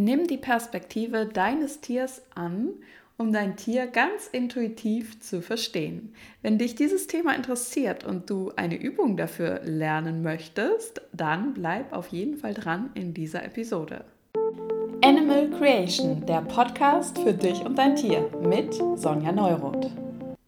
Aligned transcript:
Nimm 0.00 0.28
die 0.28 0.38
Perspektive 0.38 1.26
deines 1.26 1.80
Tiers 1.80 2.22
an, 2.32 2.68
um 3.16 3.32
dein 3.32 3.56
Tier 3.56 3.88
ganz 3.88 4.28
intuitiv 4.28 5.18
zu 5.18 5.42
verstehen. 5.42 6.14
Wenn 6.40 6.56
dich 6.56 6.76
dieses 6.76 7.08
Thema 7.08 7.34
interessiert 7.34 8.04
und 8.04 8.30
du 8.30 8.52
eine 8.54 8.76
Übung 8.76 9.16
dafür 9.16 9.60
lernen 9.64 10.22
möchtest, 10.22 11.00
dann 11.12 11.52
bleib 11.52 11.92
auf 11.92 12.06
jeden 12.08 12.36
Fall 12.36 12.54
dran 12.54 12.90
in 12.94 13.12
dieser 13.12 13.42
Episode. 13.42 14.04
Animal 15.02 15.50
Creation, 15.50 16.24
der 16.26 16.42
Podcast 16.42 17.18
für 17.18 17.34
dich 17.34 17.64
und 17.64 17.76
dein 17.76 17.96
Tier 17.96 18.30
mit 18.40 18.74
Sonja 18.74 19.32
Neuroth. 19.32 19.90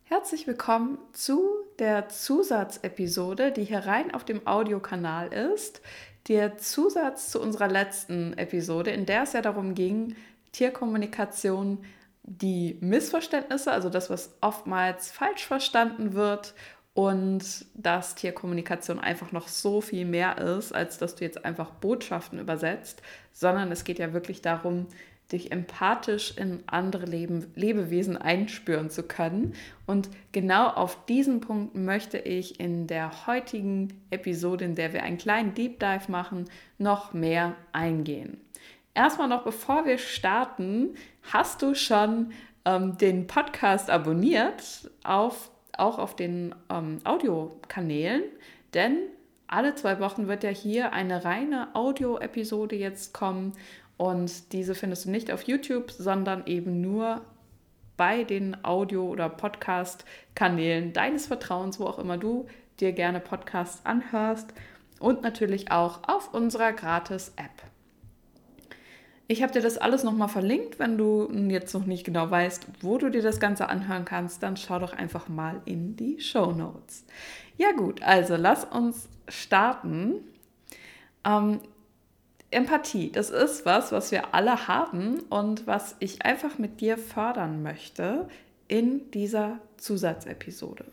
Herzlich 0.05 0.47
willkommen 0.47 0.97
zu 1.13 1.43
der 1.81 2.09
Zusatzepisode, 2.09 3.51
die 3.51 3.65
hier 3.65 3.81
rein 3.81 4.15
auf 4.15 4.25
dem 4.25 4.47
Audiokanal 4.47 5.33
ist. 5.33 5.81
Der 6.29 6.59
Zusatz 6.59 7.31
zu 7.31 7.41
unserer 7.41 7.69
letzten 7.69 8.35
Episode, 8.35 8.91
in 8.91 9.07
der 9.07 9.23
es 9.23 9.33
ja 9.33 9.43
darum 9.43 9.75
ging, 9.75 10.17
Tierkommunikation, 10.53 11.85
die 12.23 12.77
Missverständnisse, 12.81 13.73
also 13.73 13.89
das, 13.89 14.11
was 14.11 14.37
oftmals 14.41 15.11
falsch 15.11 15.47
verstanden 15.47 16.13
wird 16.13 16.55
und 16.93 17.65
dass 17.75 18.15
Tierkommunikation 18.15 18.99
einfach 18.99 19.33
noch 19.33 19.49
so 19.49 19.81
viel 19.81 20.05
mehr 20.05 20.39
ist, 20.39 20.73
als 20.73 20.99
dass 20.99 21.15
du 21.17 21.25
jetzt 21.25 21.45
einfach 21.45 21.71
Botschaften 21.71 22.39
übersetzt, 22.39 23.01
sondern 23.33 23.73
es 23.73 23.85
geht 23.85 23.99
ja 23.99 24.13
wirklich 24.13 24.43
darum, 24.43 24.87
dich 25.33 25.53
empathisch 25.53 26.37
in 26.37 26.63
andere 26.67 27.07
Leben, 27.07 27.47
Lebewesen 27.55 28.17
einspüren 28.17 28.91
zu 28.91 29.03
können. 29.03 29.55
Und 29.87 30.09
genau 30.33 30.69
auf 30.69 31.05
diesen 31.07 31.41
Punkt 31.41 31.75
möchte 31.75 32.19
ich 32.19 32.61
in 32.61 32.87
der 32.87 33.27
heutigen 33.27 34.01
Episode, 34.11 34.65
in 34.65 34.75
der 34.75 34.93
wir 34.93 35.03
einen 35.03 35.19
kleinen 35.19 35.55
Deep 35.55 35.79
Dive 35.81 36.11
machen, 36.11 36.49
noch 36.79 37.13
mehr 37.13 37.55
eingehen. 37.73 38.41
Erstmal 38.95 39.29
noch, 39.29 39.45
bevor 39.45 39.87
wir 39.87 39.99
starten, 39.99 40.95
hast 41.33 41.63
du 41.63 41.75
schon 41.75 42.33
ähm, 42.65 42.99
den 42.99 43.27
Podcast 43.27 43.89
abonniert, 43.89 44.91
auf, 45.05 45.51
auch 45.77 45.99
auf 45.99 46.17
den 46.17 46.55
ähm, 46.69 46.99
Audiokanälen, 47.05 48.25
denn 48.75 48.99
alle 49.47 49.75
zwei 49.75 49.99
Wochen 49.99 50.29
wird 50.29 50.45
ja 50.45 50.51
hier 50.51 50.93
eine 50.93 51.25
reine 51.25 51.75
Audio-Episode 51.75 52.77
jetzt 52.77 53.13
kommen 53.13 53.53
und 54.01 54.55
diese 54.55 54.75
findest 54.75 55.05
du 55.05 55.11
nicht 55.11 55.31
auf 55.31 55.43
YouTube, 55.43 55.91
sondern 55.91 56.47
eben 56.47 56.81
nur 56.81 57.21
bei 57.99 58.25
den 58.25 58.57
Audio- 58.65 59.07
oder 59.07 59.29
Podcast-Kanälen 59.29 60.95
deines 60.95 61.27
Vertrauens, 61.27 61.79
wo 61.79 61.85
auch 61.85 61.99
immer 61.99 62.17
du 62.17 62.47
dir 62.81 62.93
gerne 62.93 63.21
Podcasts 63.21 63.85
anhörst. 63.85 64.55
Und 65.01 65.21
natürlich 65.21 65.71
auch 65.71 66.09
auf 66.09 66.33
unserer 66.33 66.73
Gratis-App. 66.73 67.51
Ich 69.29 69.43
habe 69.43 69.53
dir 69.53 69.61
das 69.61 69.77
alles 69.77 70.03
nochmal 70.03 70.29
verlinkt. 70.29 70.79
Wenn 70.79 70.97
du 70.97 71.31
jetzt 71.51 71.75
noch 71.75 71.85
nicht 71.85 72.05
genau 72.05 72.31
weißt, 72.31 72.69
wo 72.81 72.97
du 72.97 73.11
dir 73.11 73.21
das 73.21 73.39
Ganze 73.39 73.69
anhören 73.69 74.07
kannst, 74.07 74.43
dann 74.43 74.57
schau 74.57 74.79
doch 74.79 74.95
einfach 74.95 75.29
mal 75.29 75.61
in 75.67 75.97
die 75.97 76.21
Show 76.21 76.53
Notes. 76.53 77.05
Ja 77.59 77.73
gut, 77.73 78.03
also 78.03 78.37
lass 78.37 78.65
uns 78.65 79.11
starten. 79.29 80.25
Ähm, 81.23 81.61
Empathie, 82.51 83.13
das 83.13 83.31
ist 83.31 83.65
was, 83.65 83.93
was 83.93 84.11
wir 84.11 84.35
alle 84.35 84.67
haben 84.67 85.21
und 85.29 85.67
was 85.67 85.95
ich 86.01 86.25
einfach 86.25 86.59
mit 86.59 86.81
dir 86.81 86.99
fördern 86.99 87.63
möchte 87.63 88.29
in 88.67 89.11
dieser 89.13 89.61
Zusatzepisode. 89.77 90.85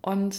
Und 0.00 0.36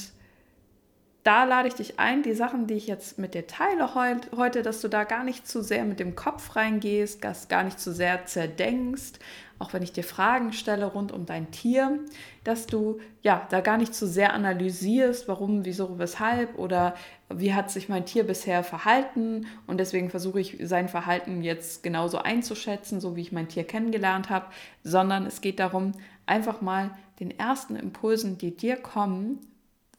da 1.23 1.45
lade 1.45 1.69
ich 1.69 1.75
dich 1.75 1.99
ein, 1.99 2.21
die 2.21 2.33
Sachen, 2.33 2.67
die 2.67 2.73
ich 2.73 2.87
jetzt 2.87 3.17
mit 3.17 3.33
dir 3.33 3.47
teile 3.47 3.95
heute, 3.95 4.61
dass 4.61 4.81
du 4.81 4.89
da 4.89 5.05
gar 5.05 5.23
nicht 5.23 5.47
zu 5.47 5.61
sehr 5.63 5.85
mit 5.85 5.99
dem 5.99 6.15
Kopf 6.15 6.55
reingehst, 6.55 7.21
gar 7.21 7.63
nicht 7.63 7.79
zu 7.79 7.93
sehr 7.93 8.25
zerdenkst, 8.25 9.19
auch 9.57 9.71
wenn 9.71 9.83
ich 9.83 9.93
dir 9.93 10.03
Fragen 10.03 10.51
stelle 10.51 10.85
rund 10.85 11.13
um 11.13 11.25
dein 11.25 11.49
Tier, 11.51 11.99
dass 12.43 12.67
du 12.67 12.99
ja 13.21 13.47
da 13.51 13.61
gar 13.61 13.77
nicht 13.77 13.95
zu 13.95 14.05
sehr 14.05 14.33
analysierst, 14.33 15.29
warum, 15.29 15.63
wieso, 15.63 15.97
weshalb 15.97 16.59
oder 16.59 16.93
wie 17.29 17.53
hat 17.53 17.71
sich 17.71 17.87
mein 17.87 18.05
Tier 18.05 18.25
bisher 18.25 18.61
verhalten. 18.63 19.45
Und 19.65 19.77
deswegen 19.77 20.09
versuche 20.09 20.41
ich 20.41 20.57
sein 20.63 20.89
Verhalten 20.89 21.41
jetzt 21.41 21.83
genauso 21.83 22.17
einzuschätzen, 22.17 22.99
so 22.99 23.15
wie 23.15 23.21
ich 23.21 23.31
mein 23.31 23.47
Tier 23.47 23.63
kennengelernt 23.63 24.29
habe, 24.29 24.47
sondern 24.83 25.25
es 25.25 25.39
geht 25.39 25.59
darum, 25.59 25.93
einfach 26.25 26.59
mal 26.59 26.91
den 27.21 27.31
ersten 27.31 27.77
Impulsen, 27.77 28.37
die 28.37 28.55
dir 28.57 28.75
kommen, 28.75 29.39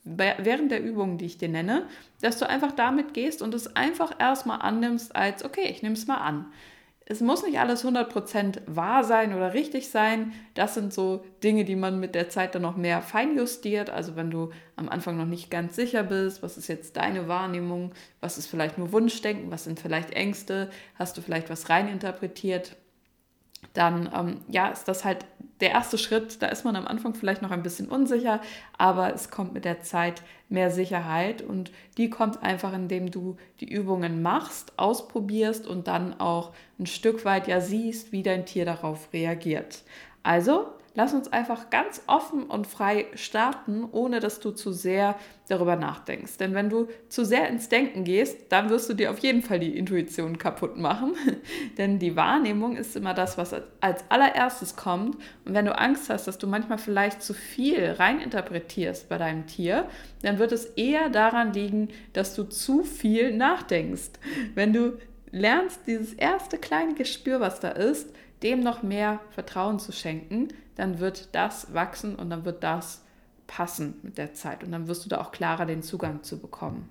während 0.05 0.71
der 0.71 0.83
Übungen, 0.83 1.19
die 1.19 1.27
ich 1.27 1.39
dir 1.39 1.49
nenne, 1.49 1.87
dass 2.21 2.39
du 2.39 2.49
einfach 2.49 2.73
damit 2.73 3.15
gehst 3.15 3.43
und 3.43 3.55
es 3.55 3.75
einfach 3.75 4.13
erstmal 4.19 4.61
annimmst 4.61 5.17
als, 5.17 5.45
okay, 5.45 5.67
ich 5.69 5.83
nehme 5.83 5.95
es 5.95 6.07
mal 6.07 6.19
an. 6.19 6.47
Es 7.07 7.21
muss 7.21 7.45
nicht 7.45 7.59
alles 7.59 7.85
100% 7.85 8.63
wahr 8.67 9.05
sein 9.05 9.35
oder 9.35 9.53
richtig 9.53 9.91
sein. 9.91 10.33
Das 10.55 10.73
sind 10.73 10.93
so 10.93 11.23
Dinge, 11.43 11.67
die 11.67 11.77
man 11.77 12.01
mit 12.01 12.15
der 12.15 12.31
Zeit 12.31 12.55
dann 12.55 12.63
noch 12.63 12.79
mehr 12.79 13.03
feinjustiert. 13.03 13.91
Also 13.91 14.17
wenn 14.17 14.31
du 14.31 14.51
am 14.77 14.89
Anfang 14.89 15.19
noch 15.19 15.27
nicht 15.27 15.51
ganz 15.51 15.77
sicher 15.77 16.03
bist, 16.03 16.43
was 16.43 16.57
ist 16.57 16.69
jetzt 16.69 16.97
deine 16.97 17.29
Wahrnehmung, 17.29 17.93
was 18.21 18.39
ist 18.39 18.47
vielleicht 18.47 18.79
nur 18.79 18.93
Wunschdenken, 18.93 19.51
was 19.51 19.65
sind 19.65 19.81
vielleicht 19.81 20.13
Ängste, 20.13 20.71
hast 20.95 21.19
du 21.19 21.21
vielleicht 21.21 21.51
was 21.51 21.69
reininterpretiert, 21.69 22.77
dann 23.73 24.11
ähm, 24.15 24.41
ja, 24.49 24.69
ist 24.69 24.87
das 24.87 25.05
halt 25.05 25.27
der 25.61 25.71
erste 25.71 25.99
Schritt. 25.99 26.43
Da 26.43 26.49
ist 26.49 26.65
man 26.65 26.77
am 26.77 26.87
Anfang 26.87 27.15
vielleicht 27.15 27.43
noch 27.43 27.51
ein 27.51 27.63
bisschen 27.63 27.89
unsicher, 27.89 28.41
aber 28.77 29.15
es 29.15 29.31
kommt 29.31 29.55
mit 29.55 29.65
der 29.65 29.81
Zeit 29.81 30.23
mehr 30.49 30.71
Sicherheit 30.71 31.43
und 31.43 31.73
die 31.97 32.11
kommt 32.11 32.43
einfach, 32.43 32.73
indem 32.75 33.11
du 33.11 33.37
die 33.61 33.73
Übungen 33.73 34.23
machst, 34.23 34.79
ausprobierst 34.79 35.67
und 35.67 35.89
dann 35.89 36.21
auch 36.21 36.53
ein 36.79 36.87
Stück 36.87 37.25
weit 37.25 37.49
ja 37.49 37.61
siehst, 37.61 38.13
wie 38.13 38.23
dein 38.23 38.47
Tier 38.47 38.65
darauf 38.65 39.13
reagiert. 39.13 39.83
Also 40.23 40.74
Lass 40.97 41.13
uns 41.13 41.33
einfach 41.33 41.71
ganz 41.71 42.03
offen 42.07 42.45
und 42.45 42.69
frei 42.69 43.07
starten, 43.15 43.85
ohne 43.91 44.21
dass 44.21 44.39
du 44.39 44.53
zu 44.53 44.73
sehr 44.73 45.17
darüber 45.49 45.75
nachdenkst. 45.75 46.37
Denn 46.39 46.55
wenn 46.55 46.71
du 46.71 46.87
zu 47.09 47.25
sehr 47.25 47.49
ins 47.49 47.69
Denken 47.69 48.05
gehst, 48.05 48.53
dann 48.53 48.71
wirst 48.71 48.89
du 48.89 48.95
dir 48.95 49.11
auf 49.11 49.19
jeden 49.19 49.43
Fall 49.43 49.59
die 49.59 49.77
Intuition 49.77 50.39
kaputt 50.39 50.77
machen. 50.77 51.15
Denn 51.79 51.99
die 51.99 52.15
Wahrnehmung 52.15 52.77
ist 52.77 52.95
immer 52.95 53.13
das, 53.13 53.37
was 53.37 53.57
als 53.81 54.05
allererstes 54.09 54.77
kommt. 54.77 55.17
Und 55.45 55.55
wenn 55.55 55.65
du 55.65 55.77
Angst 55.77 56.09
hast, 56.11 56.29
dass 56.29 56.39
du 56.39 56.47
manchmal 56.47 56.79
vielleicht 56.79 57.23
zu 57.23 57.35
viel 57.35 57.97
reininterpretierst 57.99 59.09
bei 59.09 59.19
deinem 59.19 59.47
Tier, 59.47 59.89
dann 60.23 60.39
wird 60.39 60.53
es 60.53 60.65
eher 60.65 61.09
daran 61.09 61.53
liegen, 61.53 61.89
dass 62.13 62.37
du 62.37 62.45
zu 62.45 62.85
viel 62.85 63.37
nachdenkst. 63.37 64.13
Wenn 64.55 64.73
du 64.73 64.99
lernst, 65.33 65.81
dieses 65.89 66.15
erste 66.15 66.57
kleine 66.59 66.95
Gespür, 66.95 67.41
was 67.41 67.59
da 67.59 67.71
ist, 67.71 68.15
dem 68.45 68.61
noch 68.61 68.83
mehr 68.83 69.21
Vertrauen 69.31 69.79
zu 69.79 69.91
schenken, 69.91 70.49
dann 70.77 71.01
wird 71.01 71.35
das 71.35 71.75
wachsen 71.75 72.15
und 72.15 72.31
dann 72.31 72.45
wird 72.45 72.63
das 72.63 73.03
passen 73.47 73.99
mit 74.03 74.19
der 74.19 74.35
Zeit 74.35 74.63
und 74.63 74.73
dann 74.73 74.87
wirst 74.87 75.05
du 75.05 75.09
da 75.09 75.21
auch 75.21 75.33
klarer 75.33 75.67
den 75.67 75.83
Zugang 75.83 76.23
zu 76.23 76.39
bekommen. 76.39 76.89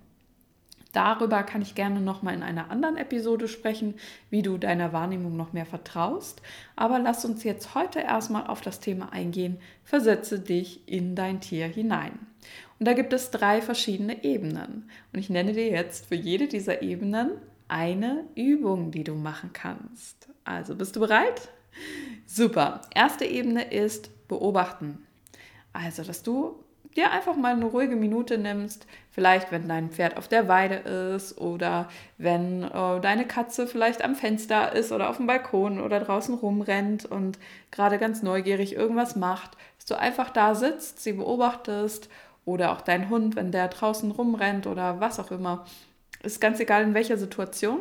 Darüber 0.94 1.41
kann 1.41 1.64
ich 1.64 1.74
gerne 1.74 2.02
noch 2.02 2.22
mal 2.22 2.36
in 2.36 2.44
einer 2.44 2.69
anderen 2.69 2.97
Episode 2.97 3.47
sprechen, 3.47 3.96
wie 4.30 4.44
du 4.44 4.59
deiner 4.59 4.94
Wahrnehmung 4.94 5.36
noch 5.36 5.52
mehr 5.52 5.66
vertraust. 5.66 6.44
Aber 6.75 7.00
lass 7.00 7.25
uns 7.25 7.44
jetzt 7.44 7.74
heute 7.74 8.00
erstmal 8.00 8.46
auf 8.46 8.62
das 8.62 8.80
Thema 8.80 9.12
eingehen. 9.12 9.58
Versetze 9.84 10.40
dich 10.40 10.88
in 10.88 11.16
dein 11.16 11.41
Tier 11.41 11.66
hinein. 11.66 12.20
Und 12.78 12.88
da 12.88 12.94
gibt 12.94 13.12
es 13.12 13.31
drei 13.31 13.59
verschiedene 13.59 14.24
Ebenen. 14.24 14.88
Und 15.12 15.20
ich 15.20 15.31
nenne 15.31 15.53
dir 15.53 15.68
jetzt 15.68 16.06
für 16.06 16.16
jede 16.16 16.47
dieser 16.47 16.84
Ebenen 16.84 17.31
eine 17.68 18.25
Übung, 18.35 18.91
die 18.91 19.03
du 19.03 19.16
machen 19.16 19.51
kannst. 19.53 20.29
Also 20.44 20.75
bist 20.75 20.96
du 20.96 21.00
bereit? 21.00 21.50
Super. 22.25 22.81
Erste 22.94 23.25
Ebene 23.25 23.72
ist 23.72 24.28
beobachten. 24.28 25.06
Also, 25.73 26.03
dass 26.03 26.23
du 26.23 26.63
dir 26.96 27.12
einfach 27.12 27.35
mal 27.35 27.53
eine 27.53 27.66
ruhige 27.66 27.96
Minute 27.96 28.38
nimmst, 28.38 28.85
vielleicht 29.12 29.52
wenn 29.52 29.68
dein 29.68 29.90
Pferd 29.90 30.18
auf 30.18 30.28
der 30.28 30.47
Weide 30.47 30.75
ist 31.16 31.40
oder 31.40 31.90
wenn 32.18 32.63
äh, 32.63 33.00
deine 33.02 33.25
Katze 33.25 33.68
vielleicht 33.68 34.03
am 34.03 34.16
Fenster 34.16 34.73
ist 34.73 34.91
oder 34.91 35.09
auf 35.09 35.18
dem 35.18 35.28
Balkon 35.28 35.81
oder 35.81 36.00
draußen 36.00 36.35
rumrennt 36.35 37.05
und 37.05 37.40
gerade 37.72 37.97
ganz 37.97 38.22
neugierig 38.22 38.76
irgendwas 38.76 39.16
macht, 39.16 39.58
dass 39.78 39.85
du 39.85 39.97
einfach 39.97 40.29
da 40.29 40.53
sitzt, 40.53 41.02
sie 41.02 41.14
beobachtest 41.14 42.09
oder 42.46 42.72
auch 42.72 42.82
dein 42.82 43.09
Hund, 43.09 43.35
wenn 43.35 43.52
der 43.52 43.70
draußen 43.70 44.11
rumrennt 44.11 44.67
oder 44.67 44.99
was 44.99 45.20
auch 45.20 45.32
immer 45.32 45.66
ist 46.23 46.41
ganz 46.41 46.59
egal 46.59 46.84
in 46.84 46.93
welcher 46.93 47.17
Situation, 47.17 47.79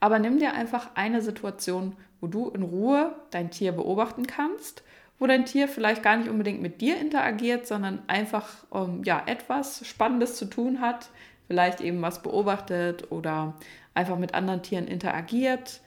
aber 0.00 0.18
nimm 0.18 0.38
dir 0.38 0.54
einfach 0.54 0.90
eine 0.94 1.22
Situation, 1.22 1.94
wo 2.20 2.26
du 2.26 2.48
in 2.50 2.62
Ruhe 2.62 3.14
dein 3.30 3.50
Tier 3.50 3.72
beobachten 3.72 4.26
kannst, 4.26 4.82
wo 5.18 5.26
dein 5.26 5.44
Tier 5.44 5.68
vielleicht 5.68 6.02
gar 6.02 6.16
nicht 6.16 6.28
unbedingt 6.28 6.62
mit 6.62 6.80
dir 6.80 6.98
interagiert, 6.98 7.66
sondern 7.66 8.02
einfach 8.08 8.48
ähm, 8.74 9.02
ja, 9.04 9.22
etwas 9.26 9.86
Spannendes 9.86 10.36
zu 10.36 10.46
tun 10.46 10.80
hat, 10.80 11.10
vielleicht 11.46 11.80
eben 11.80 12.02
was 12.02 12.22
beobachtet 12.22 13.12
oder 13.12 13.54
einfach 13.94 14.18
mit 14.18 14.34
anderen 14.34 14.62
Tieren 14.62 14.88
interagiert 14.88 15.80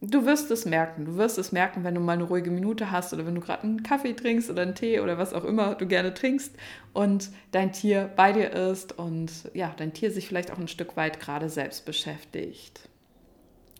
du 0.00 0.24
wirst 0.24 0.50
es 0.50 0.64
merken. 0.64 1.04
Du 1.04 1.16
wirst 1.16 1.38
es 1.38 1.52
merken, 1.52 1.84
wenn 1.84 1.94
du 1.94 2.00
mal 2.00 2.12
eine 2.14 2.24
ruhige 2.24 2.50
Minute 2.50 2.90
hast 2.90 3.12
oder 3.12 3.26
wenn 3.26 3.34
du 3.34 3.40
gerade 3.40 3.64
einen 3.64 3.82
Kaffee 3.82 4.14
trinkst 4.14 4.50
oder 4.50 4.62
einen 4.62 4.74
Tee 4.74 5.00
oder 5.00 5.18
was 5.18 5.34
auch 5.34 5.44
immer 5.44 5.74
du 5.74 5.86
gerne 5.86 6.14
trinkst 6.14 6.54
und 6.92 7.30
dein 7.52 7.72
Tier 7.72 8.10
bei 8.16 8.32
dir 8.32 8.50
ist 8.52 8.98
und 8.98 9.30
ja, 9.54 9.74
dein 9.76 9.92
Tier 9.92 10.10
sich 10.10 10.26
vielleicht 10.28 10.50
auch 10.50 10.58
ein 10.58 10.68
Stück 10.68 10.96
weit 10.96 11.20
gerade 11.20 11.48
selbst 11.48 11.84
beschäftigt. 11.86 12.88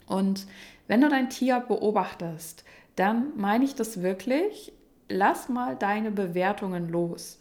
Und 0.07 0.47
Wenn 0.89 1.03
du 1.03 1.09
dein 1.09 1.31
Tier 1.31 1.61
beobachtest, 1.61 2.65
dann 2.97 3.29
meine 3.37 3.65
ich 3.65 3.77
das 3.77 4.03
wirklich, 4.03 4.73
lass 5.09 5.49
mal 5.49 5.77
deine 5.77 6.11
Bewertungen 6.11 6.89
los. 6.89 7.39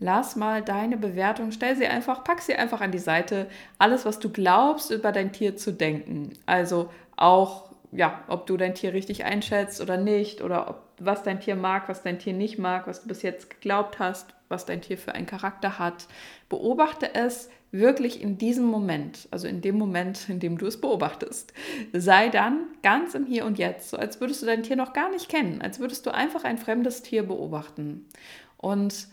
Lass 0.00 0.34
mal 0.34 0.62
deine 0.62 0.96
Bewertung, 0.96 1.52
stell 1.52 1.76
sie 1.76 1.86
einfach, 1.86 2.24
pack 2.24 2.40
sie 2.40 2.56
einfach 2.56 2.80
an 2.80 2.90
die 2.90 2.98
Seite. 2.98 3.48
Alles, 3.78 4.04
was 4.04 4.18
du 4.18 4.30
glaubst, 4.30 4.90
über 4.90 5.12
dein 5.12 5.32
Tier 5.32 5.56
zu 5.56 5.72
denken. 5.72 6.32
Also 6.44 6.90
auch, 7.16 7.67
ja, 7.92 8.22
ob 8.28 8.46
du 8.46 8.56
dein 8.56 8.74
Tier 8.74 8.92
richtig 8.92 9.24
einschätzt 9.24 9.80
oder 9.80 9.96
nicht, 9.96 10.42
oder 10.42 10.68
ob, 10.68 10.82
was 10.98 11.22
dein 11.22 11.40
Tier 11.40 11.56
mag, 11.56 11.88
was 11.88 12.02
dein 12.02 12.18
Tier 12.18 12.34
nicht 12.34 12.58
mag, 12.58 12.86
was 12.86 13.02
du 13.02 13.08
bis 13.08 13.22
jetzt 13.22 13.50
geglaubt 13.50 13.98
hast, 13.98 14.34
was 14.48 14.66
dein 14.66 14.82
Tier 14.82 14.98
für 14.98 15.14
einen 15.14 15.26
Charakter 15.26 15.78
hat. 15.78 16.06
Beobachte 16.48 17.14
es 17.14 17.48
wirklich 17.70 18.22
in 18.22 18.38
diesem 18.38 18.64
Moment, 18.64 19.28
also 19.30 19.46
in 19.46 19.60
dem 19.60 19.76
Moment, 19.76 20.28
in 20.28 20.40
dem 20.40 20.58
du 20.58 20.66
es 20.66 20.80
beobachtest. 20.80 21.52
Sei 21.92 22.28
dann 22.28 22.66
ganz 22.82 23.14
im 23.14 23.26
Hier 23.26 23.44
und 23.44 23.58
Jetzt, 23.58 23.90
so 23.90 23.96
als 23.96 24.20
würdest 24.20 24.42
du 24.42 24.46
dein 24.46 24.62
Tier 24.62 24.76
noch 24.76 24.92
gar 24.92 25.10
nicht 25.10 25.28
kennen, 25.28 25.60
als 25.62 25.78
würdest 25.78 26.06
du 26.06 26.10
einfach 26.10 26.44
ein 26.44 26.58
fremdes 26.58 27.02
Tier 27.02 27.22
beobachten. 27.22 28.06
Und 28.56 29.08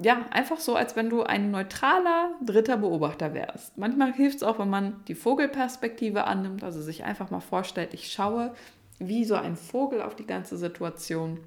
ja, 0.00 0.26
einfach 0.30 0.58
so, 0.58 0.76
als 0.76 0.96
wenn 0.96 1.10
du 1.10 1.22
ein 1.22 1.50
neutraler 1.50 2.30
dritter 2.44 2.76
Beobachter 2.76 3.34
wärst. 3.34 3.76
Manchmal 3.76 4.12
hilft 4.12 4.36
es 4.38 4.42
auch, 4.42 4.58
wenn 4.58 4.70
man 4.70 5.02
die 5.08 5.14
Vogelperspektive 5.14 6.24
annimmt, 6.24 6.62
also 6.62 6.80
sich 6.80 7.04
einfach 7.04 7.30
mal 7.30 7.40
vorstellt, 7.40 7.94
ich 7.94 8.12
schaue 8.12 8.54
wie 8.98 9.24
so 9.24 9.34
ein 9.34 9.56
Vogel 9.56 10.02
auf 10.02 10.14
die 10.14 10.26
ganze 10.26 10.56
Situation. 10.56 11.40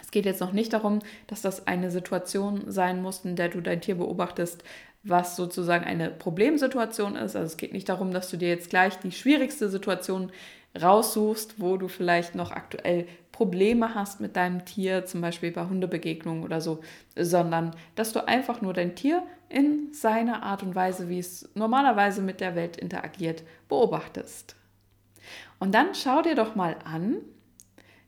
Es 0.00 0.10
geht 0.10 0.26
jetzt 0.26 0.40
noch 0.40 0.52
nicht 0.52 0.72
darum, 0.72 1.00
dass 1.26 1.42
das 1.42 1.66
eine 1.66 1.90
Situation 1.90 2.64
sein 2.66 3.00
muss, 3.02 3.24
in 3.24 3.36
der 3.36 3.48
du 3.48 3.60
dein 3.60 3.80
Tier 3.80 3.96
beobachtest, 3.96 4.64
was 5.04 5.36
sozusagen 5.36 5.84
eine 5.84 6.10
Problemsituation 6.10 7.14
ist. 7.14 7.36
Also 7.36 7.46
es 7.46 7.56
geht 7.56 7.72
nicht 7.72 7.88
darum, 7.88 8.12
dass 8.12 8.30
du 8.30 8.36
dir 8.36 8.48
jetzt 8.48 8.70
gleich 8.70 8.98
die 8.98 9.12
schwierigste 9.12 9.68
Situation 9.68 10.32
raussuchst, 10.80 11.60
wo 11.60 11.76
du 11.76 11.88
vielleicht 11.88 12.34
noch 12.34 12.50
aktuell 12.50 13.06
Probleme 13.32 13.94
hast 13.94 14.20
mit 14.20 14.36
deinem 14.36 14.64
Tier, 14.64 15.06
zum 15.06 15.20
Beispiel 15.20 15.50
bei 15.50 15.64
Hundebegegnungen 15.64 16.44
oder 16.44 16.60
so, 16.60 16.80
sondern 17.16 17.74
dass 17.96 18.12
du 18.12 18.26
einfach 18.26 18.60
nur 18.60 18.72
dein 18.72 18.94
Tier 18.94 19.22
in 19.48 19.92
seiner 19.92 20.42
Art 20.42 20.62
und 20.62 20.74
Weise, 20.74 21.08
wie 21.08 21.18
es 21.18 21.48
normalerweise 21.54 22.22
mit 22.22 22.40
der 22.40 22.54
Welt 22.54 22.76
interagiert, 22.76 23.42
beobachtest. 23.68 24.56
Und 25.58 25.74
dann 25.74 25.94
schau 25.94 26.22
dir 26.22 26.34
doch 26.34 26.54
mal 26.54 26.76
an, 26.84 27.16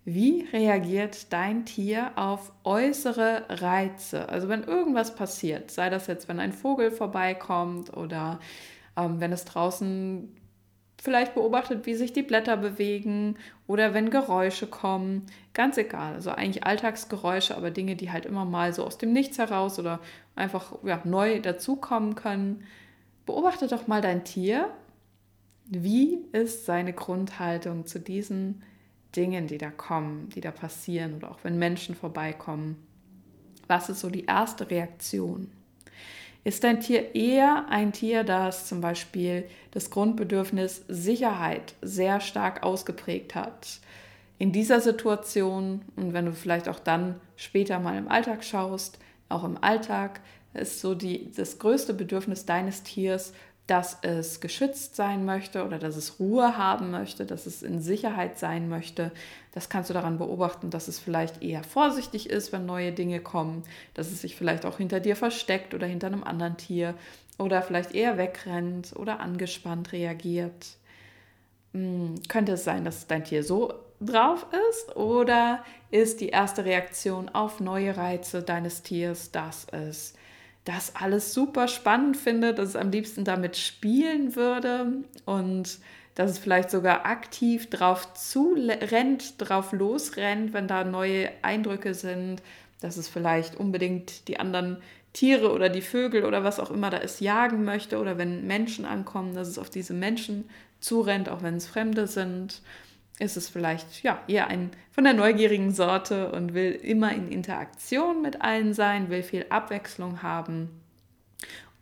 wie 0.05 0.47
reagiert 0.53 1.33
dein 1.33 1.67
Tier 1.67 2.13
auf 2.15 2.53
äußere 2.63 3.47
Reize? 3.49 4.29
Also 4.29 4.49
wenn 4.49 4.63
irgendwas 4.63 5.17
passiert, 5.17 5.73
sei 5.73 5.91
das 5.91 6.07
jetzt, 6.07 6.29
wenn 6.29 6.39
ein 6.39 6.53
Vogel 6.53 6.93
vorbeikommt 6.93 7.97
oder 7.97 8.39
ähm, 8.97 9.19
wenn 9.19 9.33
es 9.33 9.45
draußen 9.45 10.33
vielleicht 10.99 11.35
beobachtet, 11.35 11.87
wie 11.87 11.95
sich 11.95 12.13
die 12.13 12.23
Blätter 12.23 12.57
bewegen 12.57 13.37
oder 13.67 13.95
wenn 13.95 14.11
Geräusche 14.11 14.67
kommen. 14.67 15.27
Ganz 15.55 15.77
egal. 15.77 16.15
Also 16.15 16.31
eigentlich 16.31 16.65
Alltagsgeräusche, 16.65 17.57
aber 17.57 17.71
Dinge, 17.71 17.97
die 17.97 18.11
halt 18.11 18.27
immer 18.27 18.45
mal 18.45 18.73
so 18.73 18.85
aus 18.85 18.99
dem 18.99 19.13
Nichts 19.13 19.39
heraus 19.39 19.79
oder 19.79 20.01
einfach 20.35 20.73
ja, 20.85 21.01
neu 21.05 21.41
dazukommen 21.41 22.15
können. 22.15 22.65
Beobachte 23.27 23.69
doch 23.69 23.87
mal 23.87 24.01
dein 24.01 24.25
Tier. 24.25 24.71
Wie 25.67 26.25
ist 26.33 26.65
seine 26.65 26.93
Grundhaltung 26.93 27.87
zu 27.87 27.99
diesen 27.99 28.63
Dingen, 29.15 29.47
die 29.49 29.59
da 29.59 29.71
kommen, 29.71 30.29
die 30.31 30.41
da 30.41 30.51
passieren 30.51 31.15
oder 31.15 31.31
auch 31.31 31.39
wenn 31.43 31.59
Menschen 31.59 31.95
vorbeikommen? 31.95 32.77
Was 33.67 33.89
ist 33.89 34.01
so 34.01 34.11
die 34.11 34.27
erste 34.27 34.71
Reaktion? 34.71 35.51
Ist 36.47 36.63
dein 36.63 36.79
Tier 36.79 37.17
eher 37.17 37.67
ein 37.71 37.93
Tier, 37.93 38.23
das 38.23 38.69
zum 38.69 38.81
Beispiel 38.81 39.49
das 39.73 39.91
Grundbedürfnis 39.91 40.85
Sicherheit 40.87 41.75
sehr 41.83 42.21
stark 42.21 42.63
ausgeprägt 42.63 43.35
hat? 43.35 43.81
In 44.39 44.53
dieser 44.53 44.81
Situation 44.81 45.83
und 45.97 46.13
wenn 46.13 46.27
du 46.27 46.33
vielleicht 46.33 46.69
auch 46.69 46.79
dann 46.79 47.17
später 47.35 47.81
mal 47.81 47.99
im 47.99 48.07
Alltag 48.07 48.45
schaust, 48.45 49.01
auch 49.29 49.43
im 49.43 49.59
Alltag 49.61 50.21
ist 50.55 50.81
so 50.81 50.95
die, 50.95 51.33
das 51.33 51.59
größte 51.59 51.95
Bedürfnis 51.95 52.47
deines 52.47 52.85
Tiers 52.85 53.33
dass 53.67 53.99
es 54.03 54.41
geschützt 54.41 54.95
sein 54.95 55.25
möchte 55.25 55.65
oder 55.65 55.79
dass 55.79 55.97
es 55.97 56.21
Ruhe 56.21 56.57
haben 56.57 56.93
möchte, 56.93 57.27
dass 57.27 57.47
es 57.47 57.63
in 57.63 57.81
Sicherheit 57.81 58.39
sein 58.39 58.69
möchte. 58.69 59.11
Das 59.53 59.69
kannst 59.69 59.91
du 59.91 59.95
daran 59.95 60.19
beobachten, 60.19 60.71
dass 60.71 60.87
es 60.87 61.01
vielleicht 61.01 61.43
eher 61.43 61.65
vorsichtig 61.65 62.31
ist, 62.31 62.53
wenn 62.53 62.65
neue 62.65 62.93
Dinge 62.93 63.21
kommen, 63.21 63.65
dass 63.95 64.13
es 64.13 64.21
sich 64.21 64.37
vielleicht 64.37 64.65
auch 64.67 64.79
hinter 64.79 65.01
dir 65.01 65.17
versteckt 65.17 65.75
oder 65.75 65.87
hinter 65.87 66.07
einem 66.07 66.23
anderen 66.23 66.57
Tier 66.57 66.95
oder 67.39 67.61
vielleicht 67.61 67.93
eher 67.93 68.17
wegrennt 68.19 68.95
oder 68.95 69.19
angespannt 69.19 69.93
reagiert. 69.93 70.77
Hm, 71.73 72.15
könnte 72.29 72.53
es 72.53 72.65
sein, 72.65 72.85
dass 72.85 73.09
dein 73.09 73.25
Tier 73.25 73.43
so 73.43 73.75
drauf 74.01 74.47
ist 74.71 74.95
oder 74.95 75.65
ist 75.91 76.21
die 76.21 76.29
erste 76.29 76.65
Reaktion 76.65 77.29
auf 77.31 77.59
neue 77.59 77.97
Reize 77.97 78.43
deines 78.43 78.83
Tiers, 78.83 79.33
dass 79.33 79.67
es 79.73 80.15
das 80.67 80.97
alles 80.97 81.33
super 81.33 81.69
spannend 81.69 82.17
findet, 82.17 82.59
dass 82.59 82.71
es 82.71 82.77
am 82.77 82.91
liebsten 82.91 83.25
damit 83.25 83.57
spielen 83.57 84.35
würde 84.35 85.05
und 85.25 85.79
dass 86.17 86.31
es 86.33 86.39
vielleicht 86.39 86.71
sogar 86.71 87.07
aktiv 87.07 87.71
drauf 87.71 88.13
zurennt, 88.15 89.35
drauf 89.39 89.73
losrennt, 89.73 90.53
wenn 90.53 90.67
da 90.67 90.83
neue 90.83 91.31
Eindrücke 91.43 91.95
sind, 91.95 92.43
dass 92.81 92.97
es 92.97 93.09
vielleicht 93.09 93.55
unbedingt 93.55 94.27
die 94.27 94.41
anderen 94.41 94.79
Tiere 95.13 95.53
oder 95.53 95.69
die 95.69 95.83
Vögel 95.83 96.25
oder 96.25 96.43
was 96.43 96.59
auch 96.59 96.73
immer 96.73 96.91
da 96.91 96.97
ist 96.97 97.21
jagen 97.21 97.65
möchte 97.65 97.99
oder 97.99 98.19
wenn 98.19 98.47
Menschen 98.47 98.85
ankommen, 98.85 99.35
dass 99.35 99.47
es 99.47 99.59
auf 99.59 99.71
diese 99.71 99.95
Menschen 99.95 100.51
zurennt, 100.81 101.29
auch 101.29 101.43
wenn 101.43 101.55
es 101.55 101.67
Fremde 101.67 102.09
sind 102.09 102.61
ist 103.19 103.37
es 103.37 103.49
vielleicht 103.49 104.03
ja 104.03 104.23
eher 104.29 104.49
ein 104.49 104.71
von 104.91 105.05
der 105.05 105.15
neugierigen 105.15 105.73
Sorte 105.73 106.33
und 106.33 106.55
will 106.55 106.73
immer 106.73 107.13
in 107.13 107.31
Interaktion 107.31 108.23
mit 108.23 108.43
allen 108.43 108.75
sein, 108.75 109.09
will 109.11 109.23
viel 109.23 109.47
Abwechslung 109.49 110.23
haben. 110.23 110.71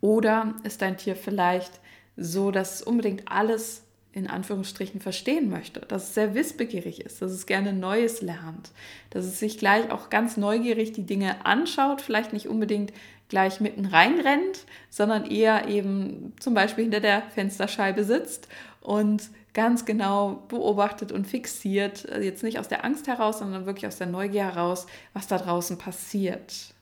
Oder 0.01 0.55
ist 0.63 0.81
dein 0.81 0.97
Tier 0.97 1.15
vielleicht 1.15 1.79
so, 2.15 2.51
dass 2.51 2.75
es 2.75 2.81
unbedingt 2.81 3.23
alles 3.29 3.83
in 4.15 4.27
Anführungsstrichen 4.27 5.01
verstehen 5.01 5.49
möchte, 5.49 5.81
dass 5.81 6.03
es 6.03 6.13
sehr 6.13 6.33
wissbegierig 6.35 7.01
ist, 7.01 7.21
dass 7.21 7.31
es 7.31 7.45
gerne 7.45 7.73
Neues 7.73 8.21
lernt, 8.21 8.71
dass 9.09 9.25
es 9.25 9.39
sich 9.39 9.57
gleich 9.57 9.91
auch 9.91 10.09
ganz 10.09 10.37
neugierig 10.37 10.93
die 10.93 11.05
Dinge 11.05 11.45
anschaut, 11.45 12.01
vielleicht 12.01 12.31
nicht 12.31 12.47
unbedingt 12.47 12.93
gleich 13.27 13.59
mitten 13.59 13.85
reinrennt, 13.85 14.65
sondern 14.89 15.25
eher 15.25 15.67
eben 15.67 16.31
zum 16.39 16.53
Beispiel 16.53 16.85
hinter 16.85 17.01
der 17.01 17.23
Fensterscheibe 17.23 18.05
sitzt 18.05 18.47
und 18.79 19.23
ganz 19.55 19.85
genau 19.85 20.43
beobachtet 20.49 21.11
und 21.11 21.25
fixiert, 21.25 22.05
äh, 22.05 22.21
jetzt 22.21 22.43
nicht 22.43 22.59
aus 22.59 22.67
der 22.67 22.85
Angst 22.85 23.07
heraus, 23.07 23.39
sondern 23.39 23.65
wirklich 23.65 23.87
aus 23.87 23.97
der 23.97 24.05
Neugier 24.05 24.43
heraus, 24.43 24.85
was 25.13 25.25
da 25.25 25.39
draußen 25.39 25.79
passiert. 25.79 26.75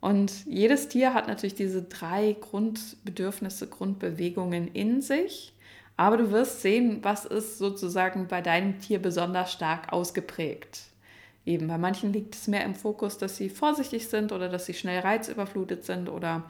Und 0.00 0.44
jedes 0.46 0.88
Tier 0.88 1.14
hat 1.14 1.28
natürlich 1.28 1.54
diese 1.54 1.82
drei 1.82 2.36
Grundbedürfnisse, 2.38 3.68
Grundbewegungen 3.68 4.68
in 4.68 5.00
sich. 5.00 5.54
Aber 5.96 6.16
du 6.16 6.30
wirst 6.30 6.60
sehen, 6.60 6.98
was 7.02 7.24
ist 7.24 7.58
sozusagen 7.58 8.26
bei 8.26 8.42
deinem 8.42 8.80
Tier 8.80 9.00
besonders 9.00 9.52
stark 9.52 9.92
ausgeprägt. 9.92 10.82
Eben 11.46 11.68
bei 11.68 11.78
manchen 11.78 12.12
liegt 12.12 12.34
es 12.34 12.48
mehr 12.48 12.64
im 12.64 12.74
Fokus, 12.74 13.16
dass 13.18 13.36
sie 13.36 13.48
vorsichtig 13.48 14.08
sind 14.08 14.32
oder 14.32 14.48
dass 14.48 14.66
sie 14.66 14.74
schnell 14.74 15.00
reizüberflutet 15.00 15.84
sind 15.84 16.08
oder 16.08 16.44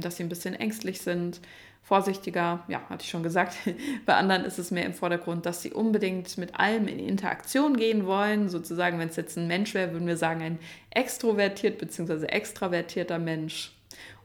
dass 0.00 0.16
sie 0.16 0.22
ein 0.22 0.28
bisschen 0.28 0.54
ängstlich 0.54 1.00
sind 1.00 1.40
vorsichtiger, 1.82 2.62
ja, 2.68 2.80
hatte 2.88 3.04
ich 3.04 3.10
schon 3.10 3.22
gesagt. 3.22 3.56
Bei 4.06 4.14
anderen 4.14 4.44
ist 4.44 4.58
es 4.58 4.70
mehr 4.70 4.86
im 4.86 4.94
Vordergrund, 4.94 5.46
dass 5.46 5.62
sie 5.62 5.72
unbedingt 5.72 6.38
mit 6.38 6.58
allem 6.58 6.88
in 6.88 6.98
Interaktion 6.98 7.76
gehen 7.76 8.06
wollen. 8.06 8.48
Sozusagen, 8.48 8.98
wenn 8.98 9.08
es 9.08 9.16
jetzt 9.16 9.36
ein 9.36 9.48
Mensch 9.48 9.74
wäre, 9.74 9.92
würden 9.92 10.06
wir 10.06 10.16
sagen, 10.16 10.42
ein 10.42 10.58
extrovertiert 10.90 11.78
bzw. 11.78 12.26
extravertierter 12.26 13.18
Mensch. 13.18 13.72